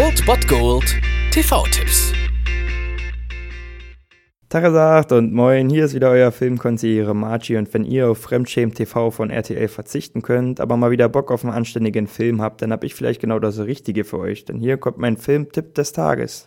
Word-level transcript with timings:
Old 0.00 0.24
Bot 0.26 0.46
Gold 0.46 0.94
TV-Tipps. 1.32 2.12
Tagesagt 4.48 5.10
und 5.10 5.32
moin, 5.32 5.68
hier 5.68 5.86
ist 5.86 5.94
wieder 5.94 6.10
euer 6.10 6.30
Filmkonsigliere 6.30 7.16
Margie 7.16 7.56
und 7.56 7.74
wenn 7.74 7.84
ihr 7.84 8.08
auf 8.08 8.18
Fremdschämen 8.18 8.72
TV 8.72 9.10
von 9.10 9.30
RTL 9.30 9.66
verzichten 9.66 10.22
könnt, 10.22 10.60
aber 10.60 10.76
mal 10.76 10.92
wieder 10.92 11.08
Bock 11.08 11.32
auf 11.32 11.42
einen 11.44 11.52
anständigen 11.52 12.06
Film 12.06 12.40
habt, 12.40 12.62
dann 12.62 12.70
hab 12.70 12.84
ich 12.84 12.94
vielleicht 12.94 13.20
genau 13.20 13.40
das 13.40 13.58
Richtige 13.58 14.04
für 14.04 14.20
euch, 14.20 14.44
denn 14.44 14.60
hier 14.60 14.76
kommt 14.76 14.98
mein 14.98 15.16
Filmtipp 15.16 15.74
des 15.74 15.92
Tages. 15.92 16.46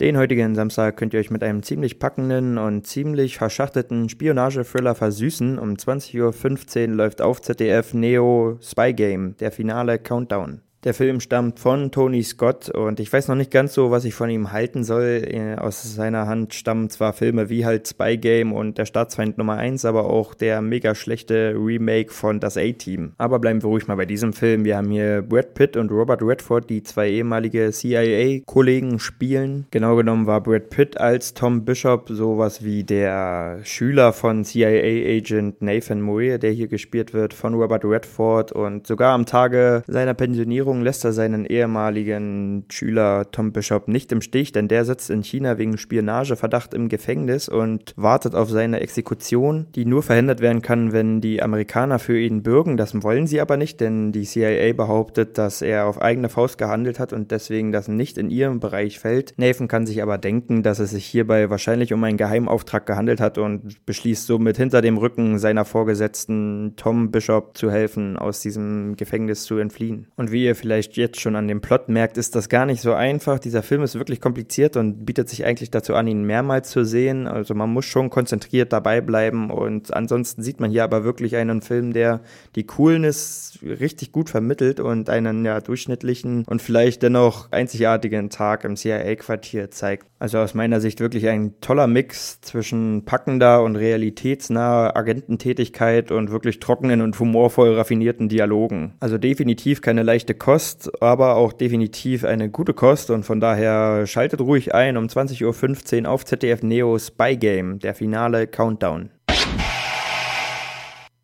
Den 0.00 0.16
heutigen 0.16 0.56
Samstag 0.56 0.96
könnt 0.96 1.14
ihr 1.14 1.20
euch 1.20 1.30
mit 1.30 1.44
einem 1.44 1.62
ziemlich 1.62 2.00
packenden 2.00 2.58
und 2.58 2.84
ziemlich 2.84 3.38
verschachteten 3.38 4.08
Spionage-Thriller 4.08 4.96
versüßen. 4.96 5.56
Um 5.60 5.74
20.15 5.74 6.88
Uhr 6.88 6.96
läuft 6.96 7.22
auf 7.22 7.40
ZDF 7.40 7.94
Neo 7.94 8.58
Spy 8.60 8.92
Game, 8.92 9.36
der 9.36 9.52
finale 9.52 10.00
Countdown. 10.00 10.62
Der 10.84 10.94
Film 10.94 11.18
stammt 11.18 11.58
von 11.58 11.90
Tony 11.90 12.22
Scott 12.22 12.70
und 12.70 13.00
ich 13.00 13.12
weiß 13.12 13.26
noch 13.26 13.34
nicht 13.34 13.50
ganz 13.50 13.74
so, 13.74 13.90
was 13.90 14.04
ich 14.04 14.14
von 14.14 14.30
ihm 14.30 14.52
halten 14.52 14.84
soll. 14.84 15.24
Äh, 15.26 15.56
aus 15.56 15.82
seiner 15.82 16.28
Hand 16.28 16.54
stammen 16.54 16.88
zwar 16.88 17.12
Filme 17.12 17.50
wie 17.50 17.66
halt 17.66 17.88
Spy 17.88 18.16
Game 18.16 18.52
und 18.52 18.78
Der 18.78 18.86
Staatsfeind 18.86 19.38
Nummer 19.38 19.56
1, 19.56 19.84
aber 19.84 20.04
auch 20.04 20.34
der 20.34 20.62
mega 20.62 20.94
schlechte 20.94 21.56
Remake 21.58 22.12
von 22.12 22.38
Das 22.38 22.56
A-Team. 22.56 23.14
Aber 23.18 23.40
bleiben 23.40 23.60
wir 23.60 23.68
ruhig 23.70 23.88
mal 23.88 23.96
bei 23.96 24.06
diesem 24.06 24.32
Film. 24.32 24.64
Wir 24.64 24.76
haben 24.76 24.90
hier 24.90 25.22
Brad 25.22 25.54
Pitt 25.54 25.76
und 25.76 25.90
Robert 25.90 26.22
Redford, 26.22 26.70
die 26.70 26.84
zwei 26.84 27.10
ehemalige 27.10 27.72
CIA-Kollegen 27.72 29.00
spielen. 29.00 29.66
Genau 29.72 29.96
genommen 29.96 30.28
war 30.28 30.40
Brad 30.40 30.70
Pitt 30.70 31.00
als 31.00 31.34
Tom 31.34 31.64
Bishop 31.64 32.08
sowas 32.08 32.62
wie 32.62 32.84
der 32.84 33.58
Schüler 33.64 34.12
von 34.12 34.44
CIA-Agent 34.44 35.60
Nathan 35.60 36.00
Moore, 36.00 36.38
der 36.38 36.52
hier 36.52 36.68
gespielt 36.68 37.14
wird 37.14 37.34
von 37.34 37.54
Robert 37.54 37.84
Redford 37.84 38.52
und 38.52 38.86
sogar 38.86 39.12
am 39.14 39.26
Tage 39.26 39.82
seiner 39.88 40.14
Pensionierung 40.14 40.67
Regierung 40.68 40.82
lässt 40.82 41.02
er 41.06 41.14
seinen 41.14 41.46
ehemaligen 41.46 42.66
Schüler 42.68 43.30
Tom 43.30 43.52
Bishop 43.52 43.88
nicht 43.88 44.12
im 44.12 44.20
Stich, 44.20 44.52
denn 44.52 44.68
der 44.68 44.84
sitzt 44.84 45.08
in 45.08 45.22
China 45.22 45.56
wegen 45.56 45.78
Spionageverdacht 45.78 46.74
im 46.74 46.90
Gefängnis 46.90 47.48
und 47.48 47.94
wartet 47.96 48.34
auf 48.34 48.50
seine 48.50 48.80
Exekution, 48.80 49.66
die 49.74 49.86
nur 49.86 50.02
verhindert 50.02 50.40
werden 50.40 50.60
kann, 50.60 50.92
wenn 50.92 51.22
die 51.22 51.42
Amerikaner 51.42 51.98
für 51.98 52.20
ihn 52.20 52.42
bürgen. 52.42 52.76
Das 52.76 53.02
wollen 53.02 53.26
sie 53.26 53.40
aber 53.40 53.56
nicht, 53.56 53.80
denn 53.80 54.12
die 54.12 54.24
CIA 54.24 54.74
behauptet, 54.74 55.38
dass 55.38 55.62
er 55.62 55.86
auf 55.86 56.02
eigene 56.02 56.28
Faust 56.28 56.58
gehandelt 56.58 56.98
hat 56.98 57.14
und 57.14 57.30
deswegen 57.30 57.72
das 57.72 57.88
nicht 57.88 58.18
in 58.18 58.28
ihrem 58.28 58.60
Bereich 58.60 58.98
fällt. 58.98 59.32
Nathan 59.38 59.68
kann 59.68 59.86
sich 59.86 60.02
aber 60.02 60.18
denken, 60.18 60.62
dass 60.62 60.80
es 60.80 60.90
sich 60.90 61.06
hierbei 61.06 61.48
wahrscheinlich 61.48 61.94
um 61.94 62.04
einen 62.04 62.18
Geheimauftrag 62.18 62.84
gehandelt 62.84 63.22
hat 63.22 63.38
und 63.38 63.86
beschließt 63.86 64.26
somit 64.26 64.58
hinter 64.58 64.82
dem 64.82 64.98
Rücken 64.98 65.38
seiner 65.38 65.64
Vorgesetzten 65.64 66.74
Tom 66.76 67.10
Bishop 67.10 67.56
zu 67.56 67.70
helfen, 67.70 68.18
aus 68.18 68.40
diesem 68.40 68.96
Gefängnis 68.96 69.44
zu 69.44 69.56
entfliehen. 69.56 70.08
Und 70.16 70.30
wie 70.30 70.44
ihr 70.44 70.57
vielleicht 70.58 70.96
jetzt 70.96 71.20
schon 71.20 71.36
an 71.36 71.48
dem 71.48 71.60
Plot 71.60 71.88
merkt, 71.88 72.18
ist 72.18 72.34
das 72.34 72.48
gar 72.48 72.66
nicht 72.66 72.80
so 72.80 72.92
einfach. 72.92 73.38
Dieser 73.38 73.62
Film 73.62 73.82
ist 73.82 73.94
wirklich 73.94 74.20
kompliziert 74.20 74.76
und 74.76 75.06
bietet 75.06 75.28
sich 75.28 75.44
eigentlich 75.44 75.70
dazu 75.70 75.94
an, 75.94 76.06
ihn 76.06 76.24
mehrmals 76.24 76.70
zu 76.70 76.84
sehen. 76.84 77.26
Also 77.26 77.54
man 77.54 77.70
muss 77.70 77.84
schon 77.84 78.10
konzentriert 78.10 78.72
dabei 78.72 79.00
bleiben 79.00 79.50
und 79.50 79.94
ansonsten 79.94 80.42
sieht 80.42 80.60
man 80.60 80.70
hier 80.70 80.84
aber 80.84 81.04
wirklich 81.04 81.36
einen 81.36 81.62
Film, 81.62 81.92
der 81.92 82.20
die 82.54 82.64
Coolness 82.64 83.58
richtig 83.62 84.12
gut 84.12 84.30
vermittelt 84.30 84.80
und 84.80 85.10
einen 85.10 85.44
ja 85.44 85.60
durchschnittlichen 85.60 86.44
und 86.46 86.62
vielleicht 86.62 87.02
dennoch 87.02 87.50
einzigartigen 87.52 88.30
Tag 88.30 88.64
im 88.64 88.76
CIA-Quartier 88.76 89.70
zeigt. 89.70 90.06
Also 90.18 90.38
aus 90.38 90.54
meiner 90.54 90.80
Sicht 90.80 91.00
wirklich 91.00 91.28
ein 91.28 91.60
toller 91.60 91.86
Mix 91.86 92.40
zwischen 92.40 93.04
packender 93.04 93.62
und 93.62 93.76
realitätsnaher 93.76 94.96
Agententätigkeit 94.96 96.10
und 96.10 96.30
wirklich 96.30 96.58
trockenen 96.58 97.02
und 97.02 97.18
humorvoll 97.18 97.74
raffinierten 97.74 98.28
Dialogen. 98.28 98.94
Also 99.00 99.16
definitiv 99.18 99.80
keine 99.80 100.02
leichte 100.02 100.34
Kost, 100.48 101.02
aber 101.02 101.36
auch 101.36 101.52
definitiv 101.52 102.24
eine 102.24 102.48
gute 102.48 102.72
Kost 102.72 103.10
und 103.10 103.22
von 103.22 103.38
daher 103.38 104.06
schaltet 104.06 104.40
ruhig 104.40 104.74
ein 104.74 104.96
um 104.96 105.04
20.15 105.04 106.04
Uhr 106.04 106.10
auf 106.10 106.24
ZDF 106.24 106.62
Neo 106.62 106.98
Spy 106.98 107.36
Game, 107.36 107.80
der 107.80 107.94
finale 107.94 108.46
Countdown. 108.46 109.10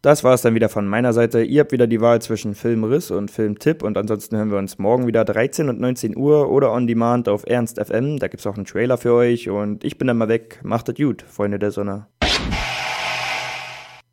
Das 0.03 0.25
war 0.25 0.35
es 0.35 0.43
dann 0.43 0.55
wieder 0.55 0.69
von 0.69 0.87
meiner 0.87 1.15
Seite. 1.15 1.43
Ihr 1.43 1.61
habt 1.61 1.73
wieder 1.73 1.87
die 1.87 2.03
Wahl 2.03 2.21
zwischen 2.21 2.55
Filmriss 2.55 3.11
und 3.11 3.31
Filmtipp 3.31 3.83
und 3.83 3.97
ansonsten 3.97 4.37
hören 4.37 4.51
wir 4.51 4.59
uns 4.59 4.77
morgen 4.77 5.07
wieder 5.07 5.25
13 5.25 5.71
und 5.71 5.81
19 5.81 6.19
Uhr 6.19 6.51
oder 6.51 6.71
on 6.71 6.87
demand 6.87 7.27
auf 7.27 7.47
Ernst 7.47 7.83
FM. 7.83 8.19
Da 8.19 8.29
gibt 8.29 8.43
es 8.43 8.47
auch 8.47 8.57
einen 8.57 8.67
Trailer 8.67 8.99
für 8.99 9.15
euch 9.15 9.49
und 9.49 9.85
ich 9.85 9.97
bin 9.97 10.07
dann 10.07 10.19
mal 10.19 10.29
weg. 10.29 10.61
Macht 10.63 10.91
es 10.91 10.97
gut, 10.97 11.23
Freunde 11.23 11.59
der 11.59 11.71
Sonne. 11.71 12.09